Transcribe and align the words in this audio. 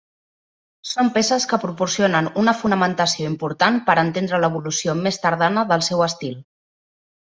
Són 0.91 1.11
peces 1.17 1.45
que 1.51 1.59
proporcionen 1.65 2.31
una 2.45 2.57
fonamentació 2.63 3.29
important 3.35 3.79
per 3.91 3.99
entendre 4.07 4.43
l'evolució 4.43 5.01
més 5.07 5.25
tardana 5.29 5.71
del 5.75 5.91
seu 5.93 6.07
estil. 6.13 6.39